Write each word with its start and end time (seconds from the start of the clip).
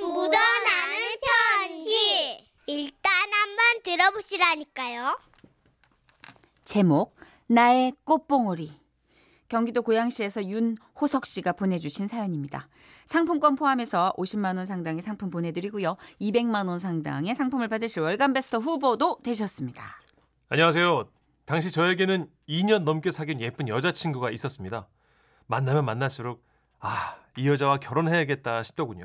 묻어나는 0.00 0.96
편지. 1.20 2.46
일단 2.66 3.12
한번 3.32 3.82
들어보시라니까요. 3.82 5.18
제목 6.64 7.16
나의 7.46 7.92
꽃봉오리. 8.04 8.78
경기도 9.48 9.80
고양시에서 9.82 10.44
윤호석 10.44 11.24
씨가 11.24 11.52
보내주신 11.52 12.06
사연입니다. 12.08 12.68
상품권 13.06 13.56
포함해서 13.56 14.12
50만 14.18 14.58
원 14.58 14.66
상당의 14.66 15.00
상품 15.00 15.30
보내드리고요. 15.30 15.96
200만 16.20 16.68
원 16.68 16.78
상당의 16.78 17.34
상품을 17.34 17.68
받으실 17.68 18.02
월간 18.02 18.34
베스트 18.34 18.56
후보도 18.56 19.20
되셨습니다. 19.24 19.98
안녕하세요. 20.50 21.08
당시 21.46 21.70
저에게는 21.70 22.30
2년 22.46 22.82
넘게 22.84 23.10
사귄 23.10 23.40
예쁜 23.40 23.68
여자친구가 23.68 24.30
있었습니다. 24.32 24.86
만나면 25.46 25.86
만날수록 25.86 26.44
아 26.80 27.16
이 27.38 27.48
여자와 27.48 27.78
결혼해야겠다 27.78 28.64
싶더군요. 28.64 29.04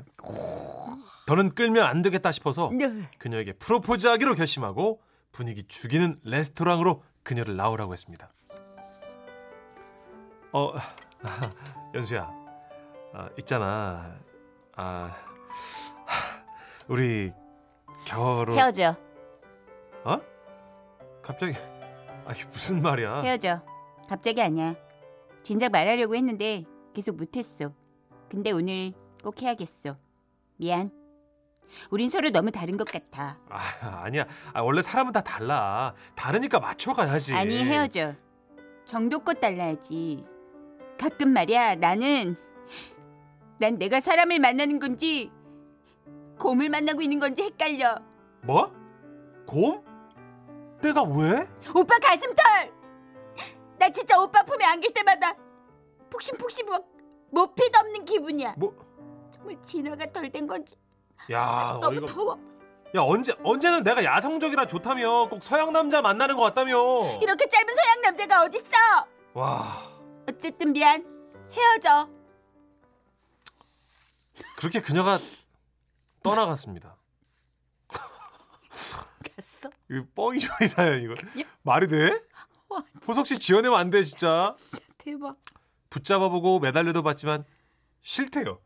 더는 1.26 1.54
끌면 1.54 1.84
안 1.86 2.02
되겠다 2.02 2.32
싶어서 2.32 2.68
네. 2.72 3.08
그녀에게 3.18 3.52
프로포즈하기로 3.54 4.34
결심하고 4.34 5.00
분위기 5.30 5.62
죽이는 5.62 6.16
레스토랑으로 6.24 7.02
그녀를 7.22 7.56
나오라고 7.56 7.92
했습니다. 7.92 8.32
어, 10.52 10.72
연수야, 11.94 12.30
아, 13.14 13.28
있잖아. 13.38 14.16
아, 14.76 15.14
우리 16.88 17.32
결혼 18.04 18.56
헤어져. 18.58 18.96
어? 20.04 20.18
갑자기 21.22 21.54
아 22.26 22.32
무슨 22.50 22.82
말이야? 22.82 23.20
헤어져. 23.20 23.62
갑자기 24.08 24.42
아니야. 24.42 24.74
진작 25.42 25.70
말하려고 25.70 26.14
했는데 26.16 26.64
계속 26.92 27.16
못했어. 27.16 27.72
근데 28.34 28.50
오늘 28.50 28.92
꼭 29.22 29.40
해야겠어. 29.40 29.96
미안. 30.56 30.90
우린 31.90 32.08
서로 32.08 32.30
너무 32.30 32.50
다른 32.50 32.76
것 32.76 32.84
같아. 32.88 33.38
아, 33.48 34.02
아니야. 34.02 34.26
아, 34.52 34.60
원래 34.60 34.82
사람은 34.82 35.12
다 35.12 35.20
달라. 35.20 35.94
다르니까 36.16 36.58
맞춰가야지. 36.58 37.32
아니 37.32 37.62
헤어져. 37.62 38.12
정도껏 38.84 39.40
달라야지. 39.40 40.26
가끔 40.98 41.28
말이야 41.32 41.76
나는 41.76 42.34
난 43.58 43.78
내가 43.78 44.00
사람을 44.00 44.40
만나는 44.40 44.80
건지 44.80 45.30
곰을 46.40 46.70
만나고 46.70 47.02
있는 47.02 47.20
건지 47.20 47.42
헷갈려. 47.42 48.00
뭐? 48.42 48.72
곰? 49.46 49.80
내가 50.82 51.04
왜? 51.04 51.46
오빠 51.72 51.98
가슴 52.00 52.34
털. 52.34 52.72
나 53.78 53.88
진짜 53.90 54.20
오빠 54.20 54.42
품에 54.42 54.64
안길 54.64 54.92
때마다 54.92 55.34
푹신푹신 56.10 56.66
막 56.66 56.84
모핏 57.34 57.74
없는 57.76 58.04
기분이야. 58.04 58.54
뭐 58.56 58.72
정말 59.32 59.60
진화가 59.60 60.06
덜 60.12 60.30
된 60.30 60.46
건지. 60.46 60.76
야 61.32 61.40
아, 61.42 61.78
너무 61.82 61.96
어이가... 61.98 62.06
더워. 62.06 62.38
야 62.94 63.00
언제 63.00 63.34
언제는 63.42 63.82
내가 63.82 64.04
야성적이라 64.04 64.68
좋다며 64.68 65.28
꼭 65.28 65.42
서양 65.42 65.72
남자 65.72 66.00
만나는 66.00 66.36
것 66.36 66.42
같다며. 66.42 66.72
이렇게 67.20 67.48
짧은 67.48 67.74
서양 67.74 68.00
남자가 68.02 68.42
어딨어? 68.44 69.08
와. 69.34 69.66
어쨌든 70.28 70.72
미안. 70.72 71.04
헤어져. 71.52 72.08
그렇게 74.56 74.80
그녀가 74.80 75.18
떠나갔습니다. 76.22 76.96
갔어? 79.36 79.70
이거 79.90 80.04
뻥이죠 80.14 80.52
이 80.62 80.66
사연 80.66 81.02
이거. 81.02 81.14
말이 81.62 81.88
돼? 81.88 82.22
와. 82.68 82.82
후석씨 83.02 83.40
지어내면 83.40 83.76
안 83.78 83.90
돼 83.90 84.04
진짜. 84.04 84.54
진짜 84.56 84.84
대박. 84.98 85.36
붙잡아보고 85.94 86.58
매달려도 86.58 87.02
봤지만 87.02 87.44
싫대요. 88.02 88.58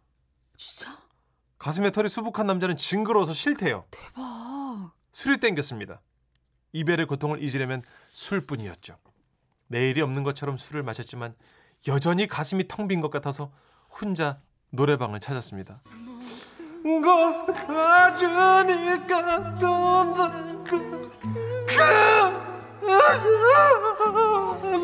진짜? 0.57 0.97
가슴에 1.59 1.91
털이 1.91 2.09
수북한 2.09 2.47
남자는 2.47 2.77
징그러워서 2.79 3.33
싫대요. 3.35 3.85
대박. 3.91 4.93
술이 5.13 5.37
땡겼습니다. 5.39 6.01
이별의 6.73 7.07
고통을 7.07 7.43
잊으려면 7.43 7.83
술뿐이었죠. 8.13 8.97
내일이 9.67 10.01
없는 10.01 10.23
것처럼 10.25 10.57
술을 10.57 10.83
마셨지만 10.83 11.35
여전히 11.89 12.27
가슴이 12.27 12.67
텅 12.67 12.89
빈 12.89 13.01
것 13.03 13.11
같아서 13.11 13.53
혼자 14.01 14.41
노래방을 14.71 15.21
찾았습니다. 15.21 15.83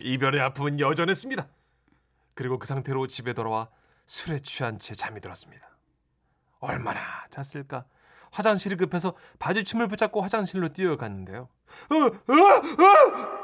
이별의 0.00 0.40
아픔은 0.40 0.80
여전했습니다. 0.80 1.46
그리고 2.34 2.58
그 2.58 2.66
상태로 2.66 3.06
집에 3.06 3.32
돌아와 3.32 3.68
술에 4.06 4.40
취한 4.40 4.78
채 4.78 4.94
잠이 4.94 5.20
들었습니다. 5.20 5.68
얼마나 6.60 7.00
잤을까? 7.30 7.84
화장실이 8.30 8.76
급해서 8.76 9.14
바지춤을 9.38 9.88
붙잡고 9.88 10.22
화장실로 10.22 10.70
뛰어갔는데요. 10.72 11.48
으, 11.92 11.94
으, 11.94 12.08
으! 12.08 13.42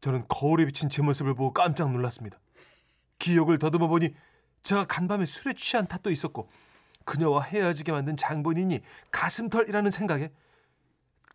저는 0.00 0.24
거울에 0.28 0.66
비친 0.66 0.88
제 0.88 1.02
모습을 1.02 1.34
보고 1.34 1.52
깜짝 1.52 1.90
놀랐습니다. 1.90 2.38
기억을 3.18 3.58
더듬어 3.58 3.88
보니 3.88 4.14
제가 4.62 4.84
간밤에 4.84 5.24
술에 5.24 5.54
취한 5.54 5.86
탓도 5.86 6.10
있었고 6.10 6.48
그녀와 7.04 7.42
헤어지게 7.42 7.92
만든 7.92 8.16
장본인이 8.16 8.80
가슴털이라는 9.10 9.90
생각에 9.90 10.30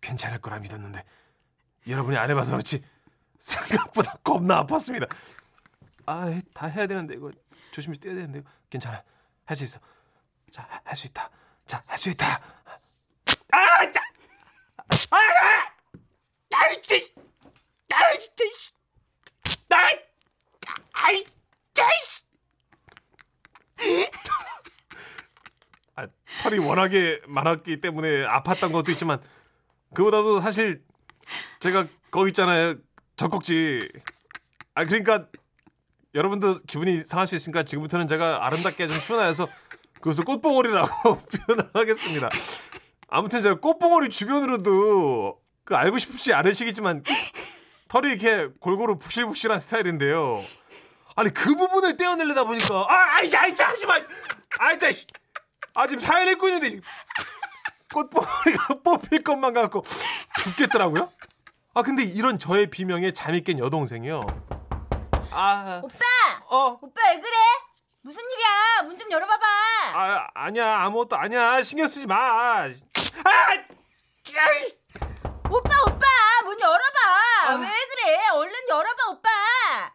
괜찮을 0.00 0.40
거라 0.40 0.58
믿었는데 0.58 1.04
여러분이 1.86 2.16
안 2.16 2.30
해봐서 2.30 2.52
그렇지 2.52 2.84
생각보다 3.38 4.14
겁나 4.24 4.64
아팠습니다. 4.66 5.08
아, 6.06 6.40
다 6.54 6.66
해야 6.66 6.86
되는데 6.86 7.14
이거 7.14 7.30
조심히 7.72 7.98
뛰어야 7.98 8.16
되는데 8.16 8.42
괜찮아. 8.68 9.02
할 9.44 9.56
수 9.56 9.64
있어. 9.64 9.80
자, 10.50 10.68
할 10.84 10.96
수 10.96 11.06
있다. 11.06 11.30
자, 11.66 11.82
할 11.86 11.98
수 11.98 12.10
있다. 12.10 12.26
아, 13.52 13.90
자. 13.90 14.00
아, 15.10 15.16
아, 15.16 15.72
아, 16.56 16.68
진짜, 16.82 16.96
아, 17.92 18.18
진짜, 18.18 18.44
나, 19.68 19.90
자. 21.74 21.84
아, 25.96 26.06
털이 26.42 26.58
워낙에 26.58 27.20
많았기 27.26 27.80
때문에 27.80 28.26
아팠던 28.26 28.72
것도 28.72 28.90
있지만 28.92 29.20
그보다도 29.94 30.40
사실 30.40 30.82
제가 31.60 31.86
거기 32.10 32.30
있잖아요 32.30 32.74
젖꼭지 33.16 33.88
아 34.74 34.84
그러니까 34.84 35.26
여러분도 36.14 36.58
기분이 36.66 37.04
상할 37.04 37.26
수 37.26 37.34
있으니까 37.34 37.62
지금부터는 37.64 38.08
제가 38.08 38.46
아름답게 38.46 38.88
좀 38.88 38.98
순화해서 38.98 39.48
그것을 39.94 40.24
꽃봉오리라고 40.24 41.20
표현을 41.46 41.70
하겠습니다 41.72 42.28
아무튼 43.08 43.42
제가 43.42 43.60
꽃봉오리 43.60 44.08
주변으로도 44.08 45.40
그 45.64 45.76
알고 45.76 45.98
싶지 45.98 46.32
않으시겠지만 46.32 47.04
털이 47.88 48.08
이렇게 48.08 48.48
골고루 48.60 48.98
북실북실한 48.98 49.58
스타일인데요 49.60 50.42
아니 51.16 51.30
그 51.30 51.54
부분을 51.54 51.96
떼어내려다 51.96 52.44
보니까 52.44 52.86
아 52.88 53.16
아이 53.16 53.28
자 53.28 53.42
아이 53.42 53.54
하지 53.56 53.86
마 53.86 53.94
아이 54.58 54.78
자 54.78 54.88
아 55.74 55.86
지금 55.86 56.00
사연 56.00 56.28
읽고 56.28 56.48
있는데 56.48 56.80
꽃봉오리가 57.92 58.74
뽑힐 58.84 59.22
것만 59.24 59.54
갖고 59.54 59.82
죽겠더라고요. 60.42 61.10
아 61.74 61.82
근데 61.82 62.02
이런 62.02 62.38
저의 62.38 62.68
비명에 62.70 63.12
잠이 63.12 63.42
깬 63.42 63.58
여동생이요. 63.58 64.20
아 65.32 65.80
오빠! 65.82 65.96
어, 66.48 66.78
오빠 66.80 67.02
왜 67.10 67.20
그래? 67.20 67.36
무슨 68.02 68.22
일이야? 68.22 68.82
문 68.84 68.98
좀 68.98 69.10
열어봐봐. 69.10 69.46
아 69.94 70.26
아니야 70.34 70.78
아무것도 70.80 71.16
아니야 71.16 71.62
신경 71.62 71.86
쓰지 71.86 72.06
마. 72.06 72.16
아, 72.16 72.62
아이, 72.62 72.78
오빠 75.50 75.70
오빠 75.86 76.06
문 76.44 76.58
열어봐. 76.60 77.60
왜 77.60 77.68
그래? 77.68 78.28
얼른 78.32 78.52
열어봐 78.68 79.08
오빠. 79.10 79.28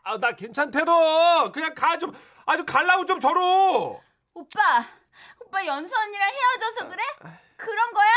아, 0.03 0.17
나 0.19 0.31
괜찮대도 0.33 1.51
그냥 1.51 1.73
가 1.73 1.97
좀 1.97 2.13
아주 2.45 2.65
갈라고 2.65 3.05
좀 3.05 3.19
저로. 3.19 4.01
오빠 4.33 4.85
오빠 5.41 5.65
연수 5.65 5.93
언니랑 5.97 6.29
헤어져서 6.29 6.87
그래? 6.89 7.03
그런 7.57 7.93
거야? 7.93 8.09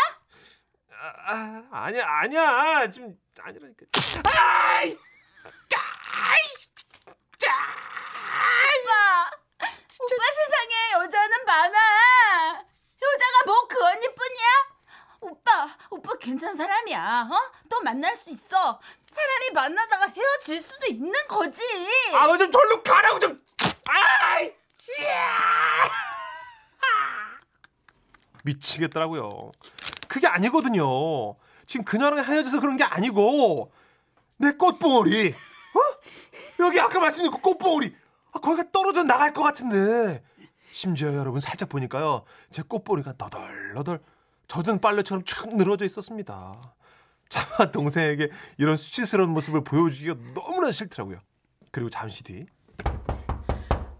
아, 1.00 1.12
아, 1.26 1.62
아니야 1.84 2.04
아니야 2.08 2.90
좀 2.90 3.16
아니라니까. 3.40 3.86
아이, 4.36 4.98
오빠 7.06 9.30
오빠 10.00 10.22
세상에 10.34 11.04
여자는 11.04 11.44
많아. 11.44 12.64
여자가 13.00 13.44
뭐 13.46 13.68
그 13.68 13.84
언니뿐이야? 13.84 14.48
오빠 15.20 15.76
오빠 15.90 16.12
괜찮은 16.18 16.56
사람이야. 16.56 17.28
어? 17.30 17.52
또 17.68 17.80
만날 17.82 18.16
수 18.16 18.30
있어. 18.30 18.80
사람이 19.10 19.50
만나다가 19.52 20.06
헤어질 20.08 20.60
수도 20.60 20.86
있는 20.86 21.12
거지. 21.28 21.62
아 22.14 22.26
너 22.26 22.36
좀 22.38 22.50
절로 22.50 22.82
가라고 22.82 23.20
좀. 23.20 23.40
아이, 23.88 24.52
짜. 24.78 25.67
미치겠더라고요. 28.48 29.52
그게 30.06 30.26
아니거든요. 30.26 31.36
지금 31.66 31.84
그녀랑 31.84 32.24
헤어져서 32.24 32.60
그런 32.60 32.76
게 32.76 32.84
아니고 32.84 33.72
내 34.38 34.52
꽃봉오리. 34.52 35.28
어? 35.30 36.64
여기 36.64 36.80
아까 36.80 36.98
말씀드린 36.98 37.30
그 37.30 37.40
꽃봉오리. 37.40 37.94
아, 38.32 38.38
거기가 38.40 38.70
떨어져 38.72 39.02
나갈 39.02 39.32
것 39.32 39.42
같은데. 39.42 40.22
심지어 40.72 41.14
여러분 41.14 41.40
살짝 41.40 41.68
보니까요. 41.68 42.24
제 42.50 42.62
꽃봉오리가 42.62 43.14
너덜너덜 43.18 44.00
젖은 44.48 44.80
빨래처럼 44.80 45.24
쭉 45.24 45.56
늘어져 45.56 45.84
있었습니다. 45.84 46.58
차마 47.28 47.70
동생에게 47.70 48.30
이런 48.56 48.76
수치스러운 48.76 49.30
모습을 49.30 49.62
보여주기가 49.62 50.14
너무나 50.34 50.70
싫더라고요. 50.70 51.20
그리고 51.70 51.90
잠시 51.90 52.24
뒤. 52.24 52.46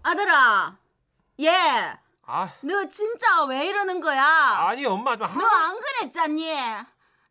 아들아, 0.01 0.77
얘, 1.41 1.51
아, 2.31 2.47
너 2.61 2.85
진짜 2.87 3.43
왜 3.45 3.65
이러는 3.65 3.99
거야? 4.01 4.23
아니 4.23 4.85
엄마 4.85 5.17
좀 5.17 5.27
너 5.27 5.45
안 5.47 5.79
그랬잖니? 5.79 6.53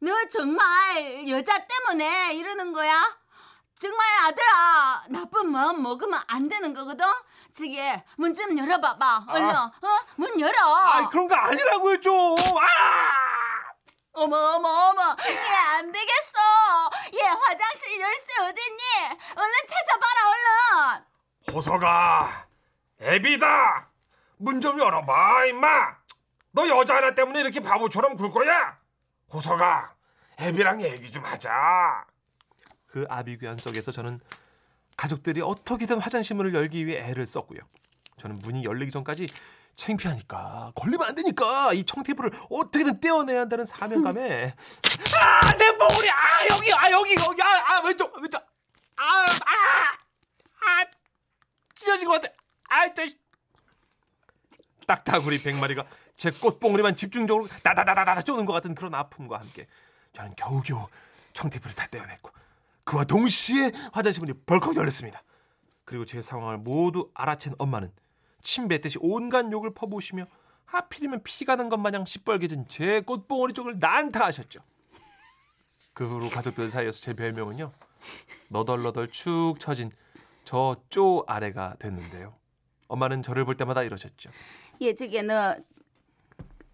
너 0.01 0.11
정말 0.29 1.29
여자 1.29 1.57
때문에 1.67 2.35
이러는 2.35 2.73
거야? 2.73 3.17
정말 3.81 4.05
아들아 4.25 5.05
나쁜 5.11 5.53
마음 5.53 5.83
먹으면 5.85 6.21
안 6.27 6.49
되는 6.49 6.75
거거든. 6.75 7.05
저기 7.55 7.81
문좀 8.17 8.59
열어봐봐. 8.59 9.27
얼른 9.29 9.49
어? 9.55 9.71
문 10.17 10.41
열어. 10.41 10.59
아, 10.77 11.09
그런 11.09 11.29
거 11.29 11.37
아니라고요 11.37 12.01
좀. 12.01 12.37
아! 12.59 13.73
어머 14.15 14.37
어머 14.37 14.69
어머 14.69 15.17
얘 15.31 15.55
안 15.77 15.93
되겠어. 15.93 16.91
얘 17.15 17.23
화장실 17.23 18.01
열쇠 18.01 18.41
어딨니? 18.43 18.83
얼른 19.37 19.55
찾아봐라 19.69 20.31
얼른. 20.31 21.55
호서가 21.55 22.47
애비다. 23.01 23.88
문 24.39 24.61
좀 24.61 24.79
열어봐 24.79 25.47
임마. 25.47 25.97
너 26.53 26.67
여자 26.69 26.97
하나 26.97 27.15
때문에 27.15 27.41
이렇게 27.41 27.61
바보처럼 27.61 28.17
굴 28.17 28.31
거야? 28.31 28.79
호서가 29.33 29.95
애비랑 30.41 30.83
얘기 30.83 31.11
좀 31.11 31.25
하자. 31.25 32.05
그 32.87 33.05
아비규환 33.09 33.57
속에서 33.59 33.93
저는 33.93 34.21
가족들이 34.97 35.41
어떻게든 35.43 35.99
화장실 36.01 36.37
문을 36.37 36.55
열기 36.55 36.87
위해 36.87 37.01
애를 37.09 37.27
썼고요. 37.27 37.61
저는 38.19 38.39
문이 38.39 38.65
열리기 38.65 38.91
전까지 38.91 39.29
창피하니까 39.77 40.73
걸리면 40.75 41.07
안 41.09 41.15
되니까 41.15 41.73
이 41.73 41.85
청테이프를 41.85 42.33
어떻게든 42.51 43.01
떼어내야 43.01 43.43
한다는 43.43 43.65
사명감에 43.65 44.55
아내 45.45 45.71
몽울이 45.73 46.11
아 46.11 46.47
여기 46.51 46.73
아 46.73 46.91
여기 46.91 47.15
여기 47.15 47.43
아, 47.43 47.47
아 47.47 47.83
왼쪽 47.85 48.17
왼쪽 48.19 48.43
아아아 48.97 50.85
찢어진 51.77 52.09
것 52.09 52.21
같아 52.21 52.35
아저 52.69 53.07
딱따구리 54.89 55.43
백마리가 55.43 55.85
제 56.17 56.31
꽃봉오리만 56.33 56.97
집중적으로 56.97 57.47
다다다다다 57.63 58.23
쪼는 58.23 58.47
것 58.47 58.53
같은 58.55 58.75
그런 58.75 58.95
아픔과 58.95 59.39
함께 59.39 59.69
저는 60.15 60.35
겨우겨우 60.37 60.89
청테이프를 61.35 61.77
다 61.77 61.87
떼어냈고 61.89 62.31
그와 62.85 63.05
동시에 63.05 63.71
화장실 63.93 64.23
문이 64.23 64.33
벌컥 64.47 64.75
열렸습니다. 64.77 65.23
그리고 65.85 66.05
제 66.07 66.23
상황을 66.23 66.57
모두 66.59 67.11
알아챈 67.15 67.55
엄마는 67.59 67.93
침 68.43 68.67
뱉듯이 68.67 68.99
온갖 69.01 69.53
욕을 69.53 69.75
퍼부으시며 69.75 70.27
하필이면 70.65 71.23
피가 71.23 71.57
난 71.57 71.69
것 71.69 71.77
마냥 71.77 72.05
시뻘개진 72.05 72.67
제 72.69 73.01
꽃봉오리 73.03 73.53
쪽을 73.53 73.79
난타하셨죠. 73.79 74.61
그 75.93 76.09
후로 76.09 76.31
가족들 76.31 76.71
사이에서 76.71 77.01
제 77.01 77.13
별명은요. 77.15 77.73
너덜너덜 78.49 79.11
축 79.11 79.57
처진 79.59 79.91
저 80.45 80.77
쪼 80.89 81.25
아래가 81.27 81.75
됐는데요. 81.79 82.35
엄마는 82.89 83.23
저를 83.23 83.45
볼 83.45 83.55
때마다 83.57 83.83
이러셨죠. 83.83 84.31
얘 84.81 84.95
저기 84.95 85.21
너 85.23 85.57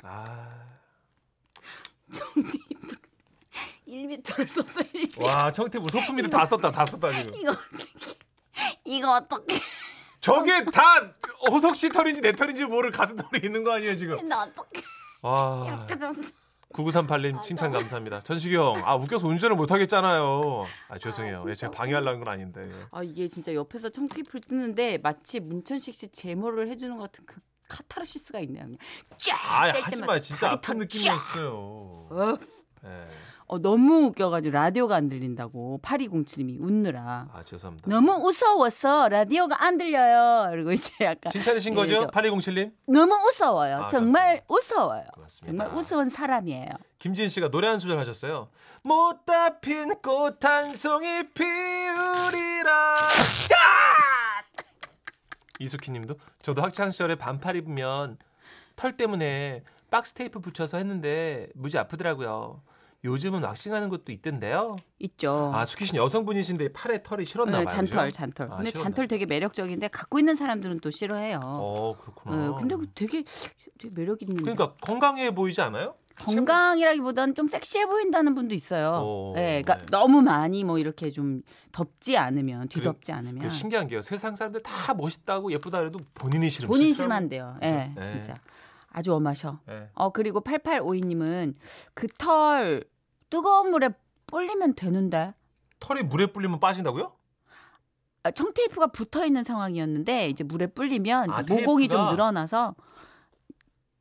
아, 0.03 0.63
1m를 3.85 4.47
썼어. 4.47 4.81
1m. 4.83 5.21
와, 5.21 5.51
청태부 5.51 5.89
소품이도 5.89 6.29
다 6.29 6.45
썼다, 6.45 6.71
다 6.71 6.85
썼다 6.85 7.11
지금. 7.11 7.35
이거 7.35 7.51
어떻게? 7.51 7.85
이거 8.85 9.15
어떻게? 9.17 9.59
저게 10.21 10.63
다 10.65 10.81
호석 11.49 11.75
씨 11.75 11.89
털인지 11.89 12.21
내 12.21 12.31
털인지 12.33 12.65
모를 12.65 12.91
가슴 12.91 13.15
털이 13.15 13.41
있는 13.43 13.63
거 13.63 13.73
아니에요 13.73 13.95
지금? 13.95 14.27
나 14.27 14.45
이렇게 14.45 15.95
됐어. 15.97 16.31
9938님 16.73 17.41
칭찬 17.41 17.71
감사합니다. 17.71 18.21
전식이 18.21 18.55
형, 18.55 18.79
아 18.85 18.95
웃겨서 18.95 19.27
운전을 19.27 19.55
못 19.55 19.71
하겠잖아요. 19.71 20.65
아 20.87 20.97
죄송해요. 20.99 21.43
예, 21.47 21.55
제가 21.55 21.71
방해하려는 21.71 22.23
건 22.23 22.31
아닌데. 22.31 22.69
아 22.91 23.01
이게 23.01 23.27
진짜 23.27 23.53
옆에서 23.53 23.89
청테이프를 23.89 24.41
뜨는데 24.41 24.99
마치 24.99 25.39
문천식 25.39 25.95
씨 25.95 26.09
제모를 26.09 26.67
해주는 26.67 26.95
것 26.95 27.03
같은 27.03 27.25
그 27.25 27.39
카타르시스가 27.69 28.39
있네요. 28.41 28.65
쫙아뗄 29.17 29.81
하지 29.81 30.01
마, 30.01 30.19
진짜 30.19 30.51
아픈 30.51 30.61
털 30.61 30.77
느낌이었어요. 30.77 31.49
어. 31.53 32.37
예. 32.85 33.07
어, 33.51 33.57
너무 33.59 34.05
웃겨가지고 34.05 34.53
라디오가 34.53 34.95
안 34.95 35.07
들린다고 35.09 35.79
8207님이 35.81 36.57
웃느라 36.61 37.27
아 37.33 37.43
죄송합니다. 37.43 37.89
너무 37.89 38.19
무서워서 38.19 39.09
라디오가 39.09 39.63
안 39.65 39.77
들려요. 39.79 40.51
그리고 40.51 40.71
이제 40.71 40.93
약간 41.01 41.31
칭찬이신 41.31 41.73
예, 41.73 41.75
거죠? 41.75 41.93
저- 42.01 42.07
8207님? 42.11 42.71
너무 42.85 43.15
무서워요. 43.17 43.83
아, 43.85 43.87
정말 43.87 44.43
무서워요. 44.47 45.03
정말 45.43 45.69
무서운 45.71 46.09
사람이에요. 46.09 46.69
김진 46.99 47.27
씨가 47.29 47.49
노래 47.49 47.67
한 47.67 47.79
소절 47.79 47.97
하셨어요. 47.97 48.49
못다 48.83 49.59
핀 49.59 49.89
꽃 50.01 50.45
한 50.45 50.75
송이 50.75 51.29
피우리라. 51.33 52.95
짜! 53.47 53.55
이수키 55.59 55.91
님도 55.91 56.15
저도 56.41 56.61
학창 56.61 56.91
시절에 56.91 57.15
반팔 57.15 57.55
입으면 57.55 58.17
털 58.75 58.93
때문에 58.95 59.63
박스 59.89 60.13
테이프 60.13 60.39
붙여서 60.39 60.77
했는데 60.77 61.47
무지 61.55 61.77
아프더라고요. 61.79 62.61
요즘은 63.03 63.43
왁싱하는 63.43 63.89
것도 63.89 64.11
있던데요. 64.11 64.77
있죠. 64.99 65.51
아, 65.53 65.65
수키 65.65 65.85
씨는 65.85 66.03
여성분이신데 66.03 66.73
팔에 66.73 67.01
털이 67.01 67.23
실었나 67.23 67.59
네, 67.59 67.65
봐요. 67.65 67.75
잔털, 67.75 68.05
그죠? 68.07 68.17
잔털. 68.17 68.51
아, 68.51 68.57
근데 68.57 68.71
싫었네. 68.71 68.83
잔털 68.83 69.07
되게 69.07 69.25
매력적인데 69.25 69.87
갖고 69.87 70.19
있는 70.19 70.35
사람들은 70.35 70.81
또 70.81 70.91
싫어해요. 70.91 71.39
어, 71.43 71.95
그렇구나. 71.97 72.35
네, 72.35 72.53
근데 72.57 72.75
그 72.75 72.87
되게, 72.93 73.23
되게 73.77 73.93
매력 73.93 74.21
있는데. 74.21 74.41
그러니까 74.41 74.73
건강해 74.81 75.33
보이지 75.33 75.61
않아요? 75.61 75.95
건강이라기보다는 76.19 77.33
좀 77.33 77.47
섹시해 77.47 77.85
보인다는 77.85 78.35
분도 78.35 78.53
있어요. 78.53 79.01
오, 79.01 79.33
네, 79.35 79.61
그러니까 79.61 79.77
네. 79.77 79.85
너무 79.89 80.21
많이 80.21 80.65
뭐 80.65 80.77
이렇게 80.77 81.11
좀 81.11 81.41
덥지 81.71 82.17
않으면 82.17 82.67
뒤덥지 82.67 83.13
않으면 83.13 83.43
그 83.43 83.49
신기한 83.49 83.87
게요. 83.87 84.01
세상 84.01 84.35
사람들 84.35 84.61
다 84.61 84.93
멋있다고 84.93 85.53
예쁘다 85.53 85.79
그래도 85.79 85.99
본인이 86.15 86.49
싫으면 86.49 86.67
본인 86.67 86.91
싫더라고요. 86.91 87.29
심한데요. 87.29 87.57
예, 87.63 87.89
그죠? 87.89 88.01
네. 88.01 88.11
진짜 88.11 88.33
아주 88.89 89.13
엄하셔. 89.13 89.59
네. 89.67 89.89
어 89.93 90.11
그리고 90.11 90.41
8852님은 90.41 91.55
그 91.93 92.07
털 92.17 92.83
뜨거운 93.29 93.71
물에 93.71 93.89
불리면 94.27 94.75
되는데 94.75 95.33
털이 95.79 96.03
물에 96.03 96.27
불리면 96.27 96.59
빠진다고요? 96.59 97.13
아, 98.23 98.31
청테이프가 98.31 98.87
붙어 98.87 99.25
있는 99.25 99.43
상황이었는데 99.43 100.29
이제 100.29 100.43
물에 100.43 100.67
불리면 100.67 101.31
아, 101.31 101.41
모공이 101.41 101.87
좀 101.87 101.99
테이프가? 101.99 102.11
늘어나서 102.11 102.75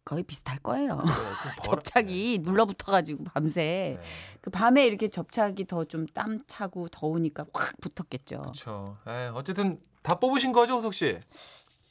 거의 0.05 0.23
비슷할 0.23 0.59
거예요. 0.61 0.97
네, 0.97 1.03
그 1.03 1.49
벌- 1.71 1.79
접착이 1.83 2.39
눌러붙어가지고 2.43 3.25
밤새 3.25 3.99
네. 4.01 4.05
그 4.41 4.51
밤에 4.51 4.87
이렇게 4.87 5.09
접착이 5.09 5.67
더 5.67 5.85
좀 5.85 6.07
땀 6.15 6.41
차고 6.47 6.89
더우니까 6.89 7.45
확 7.53 7.75
붙었겠죠. 7.81 8.41
그렇죠. 8.41 8.97
에, 9.07 9.29
어쨌든 9.35 9.79
다 10.03 10.15
뽑으신 10.19 10.53
거죠, 10.53 10.77
호석 10.77 10.95
씨? 10.95 11.19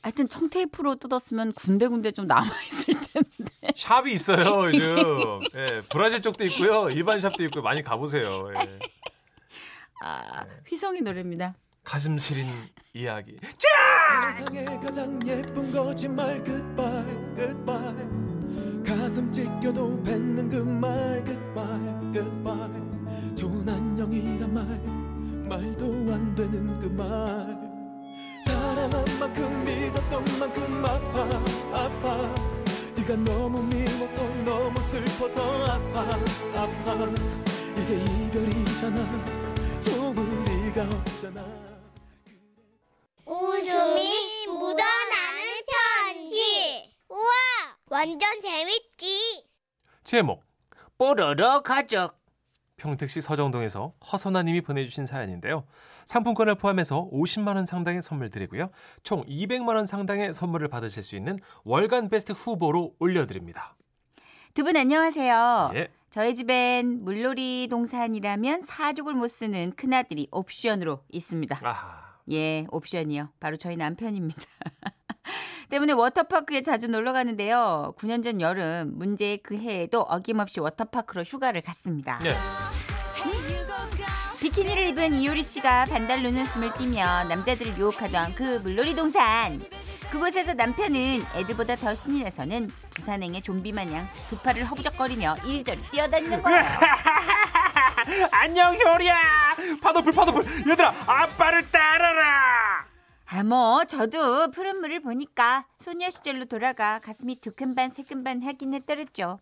하여튼 0.01 0.29
청테이프로 0.29 0.95
뜯었으면 0.95 1.53
군데군데 1.53 2.11
좀 2.11 2.27
남아 2.27 2.45
있을 2.69 2.93
텐데. 2.93 3.51
샵이 3.75 4.13
있어요, 4.13 4.65
요즘. 4.71 5.41
예, 5.55 5.81
브라질 5.89 6.21
쪽도 6.21 6.45
있고요. 6.45 6.89
일반 6.89 7.19
샵도 7.19 7.43
있고요. 7.45 7.61
많이 7.63 7.83
가보세요. 7.83 8.49
예. 8.55 8.79
아, 10.03 10.45
휘성이 10.67 11.01
노래입니다. 11.01 11.55
가슴 11.83 12.17
시린 12.17 12.47
이야기. 12.93 13.37
세상에 14.37 14.63
가장 14.79 15.19
예쁜 15.27 15.71
거짓말 15.71 16.43
goodbye 16.43 17.35
goodbye 17.35 18.07
가슴 18.85 19.31
찢겨도 19.31 20.03
뱉는 20.03 20.49
그 20.49 20.57
말 20.63 21.23
goodbye 21.25 22.13
goodbye 22.13 23.35
좋은 23.35 23.67
안녕이란 23.67 24.53
말 24.53 24.65
말도 25.47 25.85
안 26.13 26.35
되는 26.35 26.79
그말 26.79 27.56
사랑한 28.77 29.19
만큼 29.19 29.65
믿었던 29.65 30.39
만큼 30.39 30.85
아파 30.85 31.23
아파. 31.75 32.35
네가 32.95 33.15
너무 33.25 33.63
미워서 33.63 34.23
너무 34.45 34.79
슬퍼서 34.83 35.41
아파 35.65 36.01
아파. 36.55 36.93
이게 37.75 37.95
이별이잖아. 37.95 39.81
좋을 39.81 40.13
리가 40.43 40.83
없잖아. 40.83 41.43
웃음이 43.25 44.45
묻어나는 44.45 45.41
편지. 46.05 46.95
우와, 47.09 47.31
완전 47.89 48.41
재밌지. 48.41 49.43
제목 50.03 50.43
뽀로로 50.99 51.63
가족 51.63 52.15
평택시 52.81 53.21
서정동에서 53.21 53.93
허선아님이 54.11 54.61
보내주신 54.61 55.05
사연인데요. 55.05 55.65
상품권을 56.05 56.55
포함해서 56.55 57.09
50만 57.11 57.55
원 57.55 57.65
상당의 57.65 58.01
선물 58.03 58.29
드리고요. 58.29 58.69
총 59.03 59.25
200만 59.25 59.75
원 59.75 59.85
상당의 59.87 60.31
선물을 60.31 60.67
받으실 60.69 61.01
수 61.03 61.15
있는 61.15 61.37
월간 61.65 62.09
베스트 62.09 62.31
후보로 62.33 62.93
올려드립니다. 62.99 63.75
두 64.53 64.63
분 64.63 64.75
안녕하세요. 64.77 65.71
예. 65.75 65.87
저희 66.09 66.33
집엔 66.33 67.03
물놀이 67.03 67.67
동산이라면 67.69 68.61
사족을 68.61 69.13
못 69.13 69.27
쓰는 69.27 69.71
큰아들이 69.75 70.27
옵션으로 70.31 71.03
있습니다. 71.11 71.57
아하. 71.63 72.07
예, 72.31 72.65
옵션이요. 72.71 73.29
바로 73.39 73.57
저희 73.57 73.75
남편입니다. 73.75 74.41
때문에 75.69 75.93
워터파크에 75.93 76.61
자주 76.61 76.87
놀러 76.87 77.11
가는데요. 77.11 77.93
9년 77.97 78.23
전 78.23 78.39
여름 78.41 78.93
문제의 78.97 79.39
그 79.39 79.57
해에도 79.57 80.01
어김없이 80.01 80.59
워터파크로 80.61 81.23
휴가를 81.23 81.61
갔습니다. 81.61 82.19
네. 82.19 82.31
비키니를 84.57 84.87
입은 84.87 85.13
이효리 85.13 85.43
씨가 85.43 85.85
반달 85.85 86.23
눈웃음을 86.23 86.73
띠며 86.73 87.25
남자들을 87.25 87.77
유혹하던 87.77 88.33
그 88.33 88.57
물놀이 88.63 88.95
동산. 88.95 89.63
그곳에서 90.09 90.55
남편은 90.55 91.23
애들보다 91.35 91.75
더 91.75 91.93
신이 91.93 92.23
나서는 92.23 92.71
부산행의 92.95 93.43
좀비 93.43 93.71
마냥 93.71 94.07
두 94.29 94.37
팔을 94.39 94.65
허부적거리며 94.65 95.37
이리저리 95.45 95.79
뛰어다니는 95.91 96.41
거예요. 96.41 96.63
안녕 98.31 98.73
효리야. 98.73 99.15
파도풀 99.79 100.11
파도풀. 100.11 100.43
얘들아 100.67 100.91
아빠를 101.05 101.69
따라라. 101.69 102.87
아, 103.27 103.43
뭐, 103.43 103.83
저도 103.83 104.49
푸른 104.49 104.79
물을 104.79 105.01
보니까 105.01 105.67
소녀 105.77 106.09
시절로 106.09 106.45
돌아가 106.45 106.97
가슴이 106.97 107.39
두근반, 107.41 107.91
세근반 107.91 108.41
하긴 108.41 108.73
했더랬죠. 108.73 109.39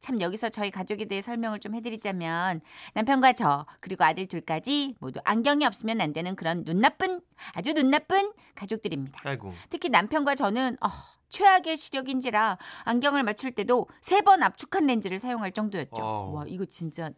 참, 0.00 0.20
여기서 0.20 0.48
저희 0.48 0.70
가족에 0.70 1.04
대해 1.04 1.20
설명을 1.22 1.60
좀 1.60 1.74
해드리자면, 1.74 2.60
남편과 2.94 3.34
저, 3.34 3.66
그리고 3.80 4.04
아들 4.04 4.26
둘까지 4.26 4.96
모두 4.98 5.20
안경이 5.24 5.64
없으면 5.66 6.00
안 6.00 6.12
되는 6.12 6.34
그런 6.36 6.64
눈 6.64 6.80
나쁜, 6.80 7.20
아주 7.54 7.74
눈 7.74 7.90
나쁜 7.90 8.32
가족들입니다. 8.54 9.18
아이고. 9.24 9.52
특히 9.68 9.88
남편과 9.90 10.34
저는, 10.34 10.76
어, 10.80 10.88
최악의 11.28 11.76
시력인지라 11.76 12.58
안경을 12.84 13.22
맞출 13.22 13.52
때도 13.52 13.86
세 14.00 14.20
번 14.22 14.42
압축한 14.42 14.86
렌즈를 14.86 15.18
사용할 15.20 15.52
정도였죠. 15.52 16.02
어우. 16.02 16.32
와, 16.34 16.44
이거 16.48 16.64
진짜 16.64 17.10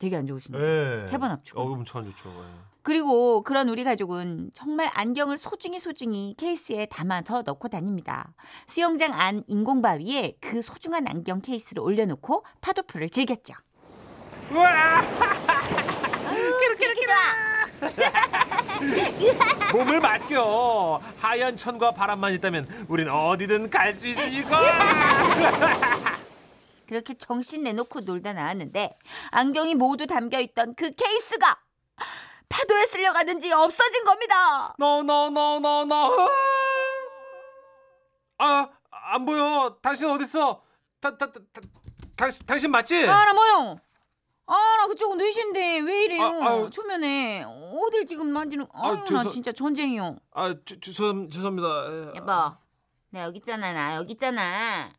되게 0.00 0.16
안 0.16 0.26
좋으십니다. 0.26 0.64
예. 0.64 1.04
세번 1.04 1.30
압축. 1.30 1.56
어, 1.58 1.62
엄청 1.62 2.00
안 2.00 2.06
좋죠. 2.10 2.28
예. 2.30 2.70
그리고 2.82 3.42
그런 3.42 3.68
우리 3.68 3.84
가족은 3.84 4.50
정말 4.54 4.90
안경을 4.94 5.36
소중히 5.36 5.78
소중히 5.78 6.34
케이스에 6.38 6.86
담아서 6.86 7.42
넣고 7.42 7.68
다닙니다. 7.68 8.32
수영장 8.66 9.12
안 9.12 9.44
인공바위에 9.46 10.38
그 10.40 10.62
소중한 10.62 11.06
안경 11.06 11.42
케이스를 11.42 11.82
올려놓고 11.82 12.42
파도풀을 12.62 13.10
즐겼죠. 13.10 13.52
우와! 14.50 15.02
이렇게 16.62 16.86
좋아. 17.06 17.14
몸을 19.74 20.00
맡겨. 20.00 21.00
하얀 21.18 21.56
천과 21.58 21.92
바람만 21.92 22.32
있다면 22.34 22.86
우린 22.88 23.10
어디든 23.10 23.68
갈 23.68 23.92
수 23.92 24.06
있으니까. 24.08 24.58
그렇게 26.90 27.14
정신 27.14 27.62
내놓고 27.62 28.00
놀다 28.00 28.32
나왔는데 28.32 28.98
안경이 29.30 29.76
모두 29.76 30.08
담겨 30.08 30.40
있던 30.40 30.74
그 30.74 30.90
케이스가 30.90 31.56
파도에 32.48 32.84
쓸려가는지 32.86 33.52
없어진 33.52 34.02
겁니다. 34.02 34.74
너너너너너. 34.76 36.28
아, 38.38 38.68
안 38.90 39.24
보여. 39.24 39.78
당신? 39.80 40.08
다, 40.98 41.16
다, 41.16 41.30
다, 41.30 41.40
당신 42.16 42.44
당신 42.44 42.70
맞지? 42.72 43.06
아, 43.06 43.24
나 43.24 43.34
뭐요? 43.34 43.76
아, 44.46 44.76
나 44.78 44.88
그쪽은 44.88 45.16
뇌신데 45.18 45.78
왜 45.82 46.04
이래요? 46.06 46.24
아, 46.42 46.50
아유. 46.54 46.70
초면에 46.70 47.44
어딜 47.46 48.04
지금 48.04 48.30
만지는? 48.30 48.66
아유, 48.74 48.96
나 48.96 49.04
죄송- 49.06 49.28
진짜 49.28 49.52
전쟁이요. 49.52 50.16
아, 50.32 50.52
죄, 50.66 50.80
죄송 50.80 51.30
죄송합니다. 51.30 51.68
예. 51.92 52.12
여보, 52.16 52.26
나 52.26 53.22
여기 53.22 53.36
있잖아, 53.38 53.72
나 53.72 53.94
여기 53.94 54.14
있잖아. 54.14 54.90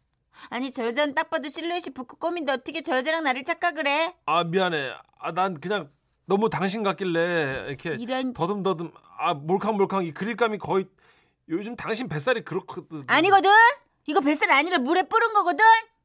아니 0.50 0.71
저 0.71 0.85
여자는 0.85 1.13
딱 1.15 1.29
봐도 1.29 1.50
실루엣이 1.50 1.93
붓고 1.93 2.17
껌인데 2.17 2.51
어떻게 2.53 2.81
저 2.81 2.97
여자랑 2.97 3.23
나를 3.23 3.43
착각을 3.43 3.88
해? 3.88 4.15
아, 4.25 4.43
미안해. 4.43 4.93
아, 5.19 5.31
난 5.31 5.59
그냥 5.59 5.89
너무 6.25 6.50
당신 6.50 6.83
같길래 6.83 7.65
이렇게 7.67 7.95
이런 7.95 8.33
더듬더듬 8.33 8.91
아, 9.17 9.33
몰캉몰캉 9.33 10.05
이 10.05 10.13
그릴감이 10.13 10.57
거의 10.57 10.85
요즘 11.50 11.75
당신 11.75 12.07
뱃살이 12.07 12.43
그렇거든. 12.43 13.03
아니거든. 13.07 13.50
이거 14.07 14.19
뱃살 14.21 14.51
아니라 14.51 14.77
물에 14.79 15.03
뿌른 15.03 15.33
거거든. 15.33 15.63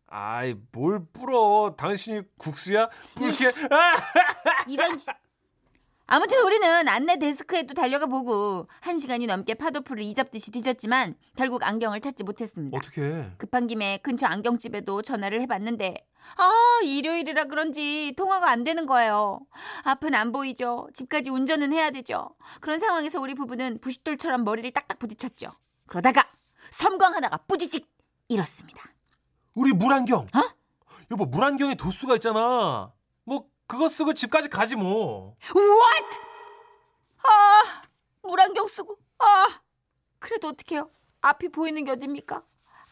아이, 0.08 0.54
뭘 0.72 1.04
불어. 1.12 1.74
당신이 1.76 2.22
국수야? 2.38 2.88
불게. 3.14 3.44
이런. 4.68 4.96
시- 6.06 6.14
아무튼 6.14 6.44
우리는 6.44 6.88
안내 6.88 7.18
데스크에도 7.18 7.74
달려가 7.74 8.06
보고 8.06 8.68
한 8.80 8.98
시간이 8.98 9.26
넘게 9.26 9.54
파도풀을 9.54 10.02
이잡듯이 10.02 10.50
뒤졌지만 10.52 11.16
결국 11.36 11.64
안경을 11.66 12.00
찾지 12.00 12.22
못했습니다. 12.24 12.76
어떻게? 12.76 13.24
급한 13.38 13.66
김에 13.66 13.98
근처 13.98 14.26
안경집에도 14.26 15.02
전화를 15.02 15.40
해봤는데 15.42 15.94
아 16.38 16.80
일요일이라 16.84 17.44
그런지 17.44 18.14
통화가 18.16 18.48
안 18.50 18.62
되는 18.64 18.86
거예요. 18.86 19.40
앞은 19.84 20.14
안 20.14 20.32
보이죠. 20.32 20.88
집까지 20.94 21.30
운전은 21.30 21.72
해야 21.72 21.90
되죠. 21.90 22.30
그런 22.60 22.78
상황에서 22.78 23.20
우리 23.20 23.34
부부는 23.34 23.80
부싯돌처럼 23.80 24.44
머리를 24.44 24.70
딱딱 24.72 24.98
부딪혔죠. 24.98 25.52
그러다가 25.86 26.24
섬광 26.70 27.14
하나가 27.14 27.36
뿌지직 27.36 27.88
잃었습니다. 28.28 28.80
우리 29.54 29.72
물안경. 29.72 30.20
어? 30.20 30.40
여보, 31.12 31.24
물안경에 31.26 31.76
도수가 31.76 32.16
있잖아. 32.16 32.92
뭐 33.66 33.78
그거 33.78 33.88
쓰고 33.88 34.14
집까지 34.14 34.48
가지 34.48 34.76
뭐. 34.76 35.36
What? 35.54 36.20
아 37.24 37.82
물안경 38.22 38.66
쓰고 38.68 38.96
아 39.18 39.60
그래도 40.18 40.48
어떡해요? 40.48 40.88
앞이 41.20 41.48
보이는 41.48 41.84
게 41.84 41.90
어딥니까? 41.92 42.42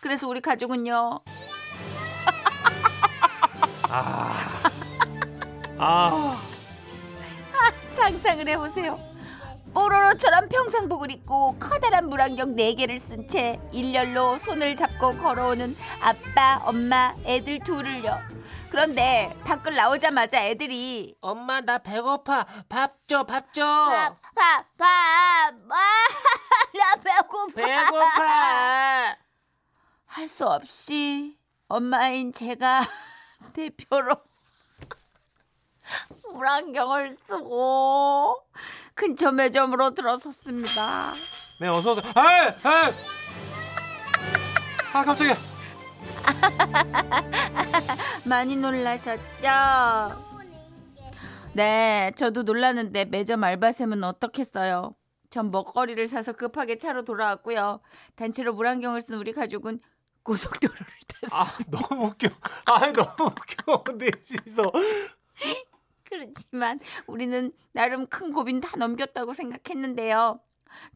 그래서 0.01 0.29
우리 0.29 0.41
가족은요 0.41 1.21
아. 5.79 6.41
상상을 7.97 8.49
해보세요. 8.49 8.99
뽀로로처럼 9.73 10.49
평상복을 10.49 11.11
입고 11.13 11.57
커다란 11.59 12.09
물안경 12.09 12.55
4개를 12.57 12.99
쓴 12.99 13.27
채 13.29 13.59
일렬로 13.73 14.39
손을 14.39 14.77
잡고 14.77 15.17
걸어오는 15.19 15.77
아빠, 16.03 16.61
엄마, 16.65 17.15
애들 17.25 17.61
둘을요. 17.61 18.34
그런데 18.75 19.33
밖을 19.47 19.77
나오자마자 19.77 20.43
애들이 20.47 21.15
엄마 21.21 21.61
나 21.61 21.79
배고파 21.79 22.45
밥 22.69 23.07
줘 23.07 23.23
밥 23.25 23.53
줘 23.53 23.63
밥, 23.63 24.17
밥, 24.35 24.67
밥, 24.77 25.55
아, 25.71 25.79
나 26.75 26.97
배고파. 26.97 27.55
배고파 27.55 29.17
할 30.07 30.29
수 30.29 30.45
없이 30.49 31.39
엄마인 31.69 32.33
제가 32.33 32.83
대표로 33.55 34.17
물안경을 36.35 37.11
쓰고 37.29 38.43
근처 38.95 39.31
매점으로 39.31 39.95
들어섰습니다. 39.95 41.15
네, 41.61 41.69
어서 41.69 41.93
어서. 41.93 42.03
아, 42.17 42.53
아. 42.65 42.93
아, 44.95 45.05
깜짝이야. 45.05 45.54
많이 48.25 48.57
놀라셨죠? 48.57 49.23
네, 51.55 52.13
저도 52.17 52.43
놀랐는데 52.43 53.05
매점 53.07 53.45
알바생은 53.45 54.03
어떻겠어요? 54.05 54.95
전 55.31 55.51
먹거리를 55.51 56.07
사서 56.07 56.33
급하게 56.33 56.79
차로 56.79 57.05
돌아왔고요. 57.05 57.81
단체로 58.17 58.53
물안경을 58.55 59.01
쓴 59.01 59.17
우리 59.17 59.33
가족은 59.33 59.81
고속도로를 60.23 60.87
탔어요. 61.23 61.41
아 61.41 61.59
너무 61.71 62.07
웃겨. 62.07 62.29
아 62.67 62.93
너무 62.93 63.31
웃겨. 63.31 63.85
넷이서. 63.99 64.63
그렇지만 66.05 66.79
우리는 67.07 67.53
나름 67.73 68.07
큰 68.07 68.33
고민 68.33 68.61
다 68.61 68.77
넘겼다고 68.77 69.35
생각했는데요. 69.35 70.41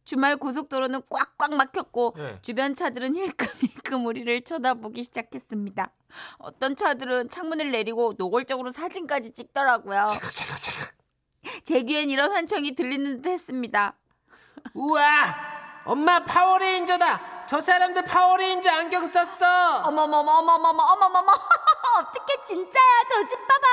주말 0.05 0.37
고속도로는 0.37 1.03
꽉꽉 1.11 1.55
막혔고 1.55 2.15
네. 2.17 2.39
주변 2.43 2.75
차들은 2.75 3.15
힐끔힐끔 3.15 4.07
우리를 4.07 4.43
쳐다보기 4.43 5.05
시작했습니다. 5.05 5.91
어떤 6.39 6.77
차들은 6.77 7.29
창문을 7.29 7.71
내리고 7.71 8.15
노골적으로 8.17 8.71
사진까지 8.71 9.33
찍더라고요. 9.33 10.07
차각. 10.09 10.99
제 11.65 11.83
귀엔 11.83 12.11
이런 12.11 12.33
환청이 12.33 12.75
들리는 12.75 13.23
듯 13.23 13.29
했습니다. 13.29 13.95
우와 14.75 15.03
엄마 15.85 16.25
파워레인저다 16.25 17.47
저 17.49 17.61
사람들 17.61 18.05
파워레인저 18.05 18.71
안경 18.71 19.09
썼어 19.09 19.83
어머머머머머머 19.85 20.83
어머머머 20.83 21.33
어떻게 21.99 22.41
진짜야 22.43 23.05
저 23.09 23.25
집 23.27 23.37
봐봐 23.47 23.67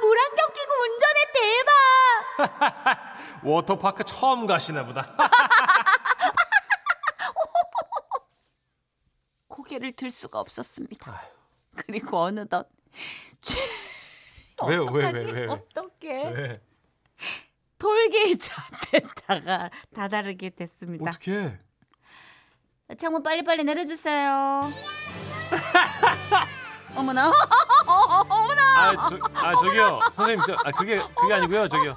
물안경 0.00 0.52
끼고 0.52 0.72
운전해 0.82 1.20
대박 1.34 1.70
워터파크 3.44 4.04
처음 4.04 4.46
가시나 4.46 4.84
보다. 4.84 5.14
고개를 9.48 9.92
들 9.92 10.10
수가 10.10 10.40
없었습니다. 10.40 11.22
그리고 11.76 12.18
어느덧 12.18 12.68
왜요? 14.66 14.84
왜, 14.84 15.06
어떡하지? 15.06 15.24
왜, 15.26 15.32
왜, 15.32 15.40
왜? 15.40 15.46
어떻게 15.48 16.28
왜? 16.28 16.60
톨게이트 17.78 18.50
앞에다가 18.52 19.70
다다르게 19.94 20.50
됐습니다. 20.50 21.10
어떻게? 21.10 21.58
창문 22.98 23.22
빨리빨리 23.22 23.64
내려주세요. 23.64 24.70
어머나. 26.96 27.30
어머나. 27.86 28.62
아, 28.76 29.08
저, 29.08 29.18
아 29.34 29.54
저기요. 29.54 30.00
선생님 30.12 30.44
저 30.46 30.54
아, 30.64 30.70
그게 30.72 31.00
그게 31.16 31.34
아니고요 31.34 31.68
저기요. 31.68 31.96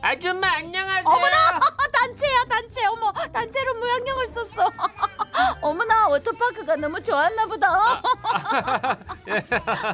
아줌마 0.00 0.48
안녕하세요. 0.56 1.08
어머나. 1.08 1.60
단체야 1.92 2.44
단체. 2.48 2.86
어머 2.86 3.12
단체로 3.12 3.74
물안경을 3.74 4.26
썼어. 4.28 4.70
어머나 5.62 6.08
워터파크가 6.08 6.76
너무 6.76 7.00
좋았나 7.02 7.46
보다. 7.46 8.00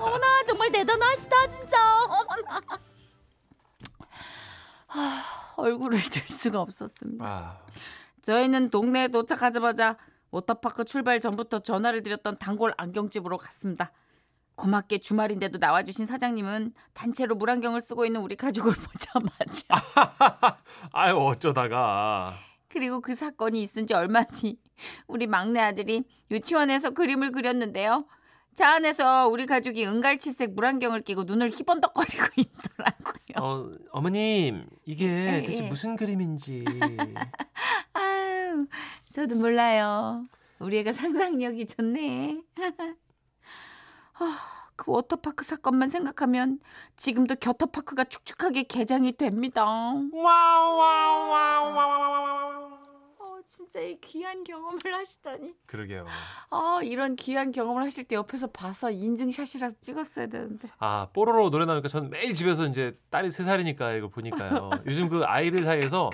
어머나 0.01 0.43
정말 0.47 0.71
대단하시다 0.73 1.49
진짜. 1.49 2.03
어머나. 2.05 2.61
하, 4.87 5.23
얼굴을 5.57 5.99
들 6.11 6.23
수가 6.29 6.61
없었습니다. 6.61 7.25
아. 7.25 7.59
저희는 8.23 8.71
동네에 8.71 9.09
도착하자마자 9.09 9.97
워터파크 10.31 10.85
출발 10.85 11.21
전부터 11.21 11.61
전화를 11.61 12.03
드렸던 12.03 12.37
단골 12.39 12.75
안경집으로 12.77 13.39
갔습니다. 13.39 13.93
고맙게 14.57 14.99
주말인데도 14.99 15.59
나와주신 15.59 16.07
사장님은 16.07 16.75
단체로 16.93 17.35
물안경을 17.35 17.81
쓰고 17.81 18.07
있는 18.07 18.21
우리 18.21 18.37
가족을 18.37 18.73
보자마자 18.75 19.67
아유 20.93 21.17
어쩌다가 21.17 22.35
그리고 22.69 23.01
그 23.01 23.15
사건이 23.15 23.61
있은 23.63 23.87
지 23.87 23.95
얼마 23.95 24.25
뒤 24.25 24.59
우리 25.07 25.27
막내 25.27 25.61
아들이 25.61 26.05
유치원에서 26.31 26.91
그림을 26.91 27.31
그렸는데요. 27.31 28.07
차 28.55 28.75
안에서 28.75 29.29
우리 29.29 29.47
가족이 29.47 29.85
은갈치색 29.85 30.55
물안경을 30.55 31.03
끼고 31.03 31.25
눈을 31.25 31.51
희번덕거리고 31.51 32.25
있더라고요. 32.37 33.15
어 33.41 33.71
어머님 33.91 34.67
이게 34.85 35.07
예, 35.07 35.43
대체 35.47 35.65
예. 35.65 35.69
무슨 35.69 35.97
그림인지 35.97 36.65
아유, 37.95 38.67
저도 39.13 39.35
몰라요. 39.37 40.27
우리 40.61 40.79
애가 40.79 40.93
상상력이 40.93 41.67
좋네. 41.67 42.43
아, 44.19 44.71
그 44.77 44.91
워터파크 44.93 45.45
사건만 45.45 45.91
생각하면 45.91 46.61
지금도 46.97 47.37
겨터파크가 47.37 48.05
축축하게 48.05 48.65
개장이 48.65 49.13
됩니다. 49.13 49.65
어, 49.67 49.95
진짜 53.47 53.81
이 53.81 53.99
귀한 54.01 54.45
경험을 54.45 54.95
하시다니. 54.95 55.55
그러게요 55.67 56.07
아, 56.51 56.81
이런 56.83 57.17
귀한 57.17 57.53
경험을 57.53 57.85
하실 57.85 58.05
때 58.05 58.17
옆에서 58.17 58.49
봐서 58.49 58.91
인증샷이라도 58.91 59.77
찍었어야 59.81 60.27
되는데. 60.27 60.69
아 60.79 61.09
뽀로로 61.13 61.51
노래 61.51 61.65
나오니까 61.65 61.89
전 61.89 62.11
매일 62.11 62.35
집에서 62.35 62.67
이제 62.67 62.99
딸이 63.11 63.31
세 63.31 63.45
살이니까 63.45 63.93
이걸 63.93 64.11
보니까요 64.11 64.71
요즘 64.87 65.09
그 65.09 65.25
아이들 65.25 65.65
사이에서 65.65 66.11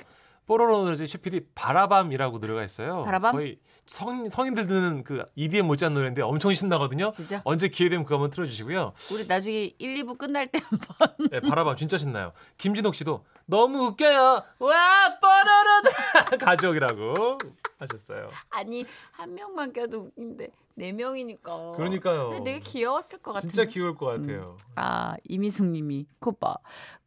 뽀로로 0.50 0.82
노래 0.82 0.96
중에 0.96 1.06
최PD 1.06 1.42
바라밤이라고 1.54 2.38
노래가 2.38 2.64
있어요. 2.64 3.02
바라밤? 3.02 3.36
거의 3.36 3.60
성, 3.86 4.28
성인들 4.28 4.66
듣는 4.66 5.04
그 5.04 5.24
EDM 5.36 5.64
못지않은 5.68 5.94
노래인데 5.94 6.22
엄청 6.22 6.52
신나거든요. 6.52 7.12
진짜? 7.12 7.40
언제 7.44 7.68
기회 7.68 7.88
되면 7.88 8.04
그거 8.04 8.16
한번 8.16 8.30
틀어주시고요. 8.30 8.92
우리 9.12 9.26
나중에 9.28 9.70
1, 9.78 9.94
2부 10.02 10.18
끝날 10.18 10.48
때 10.48 10.58
한번. 10.60 11.28
네, 11.30 11.38
바라밤 11.38 11.76
진짜 11.76 11.96
신나요. 11.98 12.32
김진옥 12.58 12.96
씨도 12.96 13.24
너무 13.46 13.78
웃겨요. 13.86 14.42
와 14.58 15.18
뽀로로 15.20 16.38
가족이라고 16.44 17.38
하셨어요. 17.78 18.28
아니, 18.50 18.84
한 19.12 19.32
명만 19.32 19.72
껴도 19.72 20.00
웃긴데, 20.00 20.48
네 20.74 20.90
명이니까. 20.90 21.72
그러니까요. 21.76 22.30
근데 22.30 22.54
되게 22.54 22.58
귀여웠을 22.58 23.20
것 23.20 23.34
같은데. 23.34 23.54
진짜 23.54 23.68
귀여울 23.70 23.94
것 23.94 24.06
같아요. 24.06 24.56
아 24.74 25.14
이미숙님이. 25.28 26.06
코봐 26.18 26.56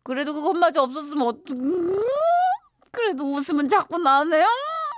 그래도 0.02 0.34
그것마저 0.34 0.82
없었으면 0.82 1.28
어떡 1.28 1.52
음, 1.52 1.96
그래도 2.94 3.26
웃음은 3.34 3.68
자꾸 3.68 3.98
나네요 3.98 4.46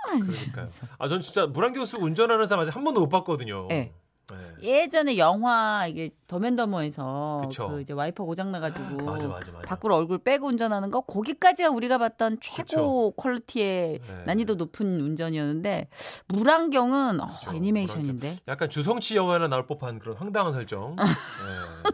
그러니까요 0.05 0.67
아 0.99 1.07
전 1.07 1.19
진짜 1.21 1.47
물안경 1.47 1.85
쓰고 1.85 2.03
운전하는 2.05 2.45
사람 2.45 2.61
아직 2.61 2.75
한 2.75 2.83
번도 2.83 2.99
못 3.01 3.09
봤거든요 3.09 3.67
네. 3.69 3.91
네. 4.31 4.37
예전에 4.63 5.17
영화 5.17 5.85
이게 5.87 6.09
더맨더머에서 6.27 7.43
그쵸. 7.45 7.67
그 7.69 7.81
이제 7.81 7.93
와이퍼 7.93 8.23
고장 8.25 8.51
나가지고 8.51 8.97
맞아 9.05 9.27
맞아 9.27 9.51
맞아 9.51 9.67
밖으로 9.67 9.95
얼굴 9.95 10.17
빼고 10.17 10.47
운전하는 10.47 10.89
거 10.89 11.01
거기까지가 11.01 11.69
우리가 11.69 11.99
봤던 11.99 12.39
최고 12.41 13.11
퀄리티의 13.11 13.99
네. 13.99 14.23
난이도 14.25 14.55
높은 14.55 14.99
운전이었는데 14.99 15.89
물안경은 16.29 17.21
어, 17.21 17.27
그쵸, 17.39 17.53
애니메이션인데 17.53 18.39
약간 18.47 18.67
주성치 18.69 19.15
영화에 19.15 19.47
나올 19.47 19.67
법한 19.67 19.99
그런 19.99 20.17
황당한 20.17 20.51
설정. 20.53 20.95
네. 21.05 21.91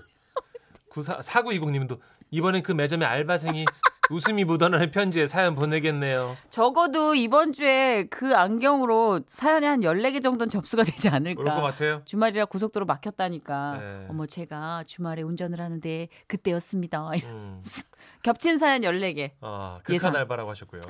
94, 0.90 1.20
4920님도 1.20 2.00
이번엔 2.32 2.64
그 2.64 2.72
매점의 2.72 3.08
알바생이 3.08 3.66
웃음이 4.12 4.44
묻어나는 4.44 4.92
편지에 4.92 5.26
사연 5.26 5.56
보내겠네요. 5.56 6.36
적어도 6.50 7.16
이번 7.16 7.54
주에 7.54 8.04
그 8.10 8.36
안경으로 8.36 9.22
사연이 9.28 9.66
한 9.66 9.82
14개 9.82 10.22
정도는 10.22 10.50
접수가 10.50 10.84
되지 10.84 11.10
않을까 11.10 11.42
그럴 11.42 11.56
것 11.56 11.62
같아요. 11.62 12.02
주말이라 12.06 12.46
고속도로 12.46 12.86
막혔다니까. 12.86 13.78
네. 13.80 14.06
어머 14.10 14.26
제가 14.26 14.84
주말에 14.86 15.22
운전을 15.22 15.60
하는데 15.60 16.08
그때였습니다. 16.28 17.10
음. 17.26 17.62
겹친 18.24 18.58
사연 18.58 18.82
14개. 18.82 19.32
아, 19.42 19.80
극한 19.84 19.96
예상. 19.96 20.16
알바라고 20.16 20.50
하셨고요. 20.52 20.82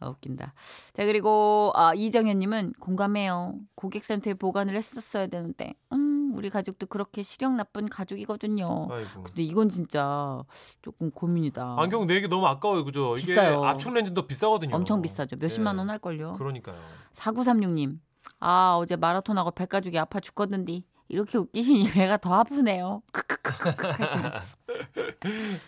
아, 0.00 0.08
웃긴다. 0.08 0.54
자 0.92 1.04
그리고 1.06 1.72
아, 1.74 1.92
이정현 1.94 2.38
님은 2.38 2.74
공감해요. 2.80 3.54
고객센터에 3.74 4.34
보관을 4.34 4.76
했었어야 4.76 5.26
되는데 5.26 5.74
음, 5.92 6.32
우리 6.36 6.50
가족도 6.50 6.86
그렇게 6.86 7.22
시력 7.22 7.52
나쁜 7.54 7.88
가족이거든요. 7.88 8.88
아이고. 8.90 9.22
근데 9.22 9.42
이건 9.42 9.68
진짜 9.68 10.42
조금 10.82 11.10
고민이다. 11.10 11.76
안경 11.78 12.06
4개 12.06 12.28
너무 12.28 12.46
아까워요. 12.46 12.84
그죠? 12.84 13.16
이게 13.16 13.26
비싸요. 13.28 13.64
압축 13.64 13.92
렌즈도 13.94 14.26
비싸거든요. 14.26 14.74
엄청 14.76 15.02
비싸죠. 15.02 15.36
몇십만 15.38 15.76
네. 15.76 15.80
원 15.80 15.90
할 15.90 15.98
걸요. 15.98 16.34
그러니까요. 16.34 16.78
4936 17.12 17.72
님. 17.72 18.00
아 18.40 18.76
어제 18.78 18.96
마라톤하고 18.96 19.52
백가죽이 19.52 19.98
아파 19.98 20.20
죽겠는데 20.20 20.82
이렇게 21.08 21.38
웃기시니 21.38 21.84
배가 21.92 22.16
더 22.16 22.34
아프네요. 22.34 23.00
크크크크 23.12 23.86
하시면서. 24.02 24.56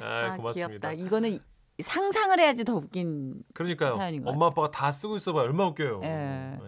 아, 0.00 0.04
아, 0.32 0.36
고맙습니다. 0.36 0.90
귀엽다. 0.90 0.92
이거는 0.92 1.32
이- 1.32 1.40
상상을 1.82 2.38
해야지 2.40 2.64
더 2.64 2.74
웃긴. 2.74 3.42
그러니까요. 3.54 3.96
사연인 3.96 4.24
것 4.24 4.30
엄마 4.30 4.46
아빠가 4.46 4.70
다 4.70 4.90
쓰고 4.90 5.16
있어봐. 5.16 5.40
얼마나 5.42 5.68
웃겨요. 5.70 6.00
예. 6.02 6.08
네. 6.08 6.58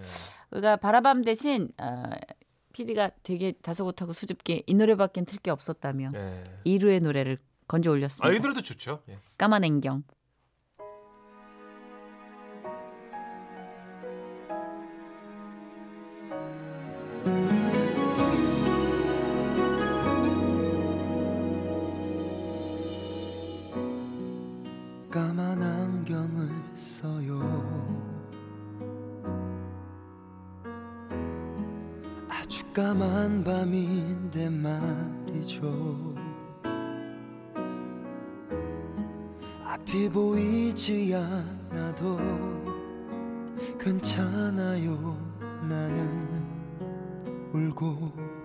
우리가 0.53 0.77
바라밤 0.77 1.23
대신 1.23 1.69
어, 1.81 2.03
PD가 2.73 3.11
되게 3.25 3.53
다소곳하고 3.53 4.13
수줍게 4.13 4.63
이 4.67 4.75
노래밖엔 4.75 5.25
틀 5.27 5.39
게 5.41 5.51
없었다며 5.51 6.11
네. 6.13 6.43
이루의 6.65 7.01
노래를 7.01 7.39
건져 7.67 7.91
올렸습니다. 7.91 8.29
아, 8.29 8.33
이 8.37 8.39
노래도 8.41 8.61
좋죠. 8.63 9.03
예. 9.09 9.19
까만 9.37 9.65
앵경. 9.65 10.05
까만 25.11 25.61
안경을 25.61 26.49
써요. 26.73 27.41
아주 32.29 32.65
까만 32.73 33.43
밤인데 33.43 34.49
말이죠. 34.51 36.15
앞이 39.65 40.11
보이지 40.11 41.13
않아도 41.13 42.17
괜찮아요 43.81 45.19
나는. 45.69 46.31
울고 47.53 48.40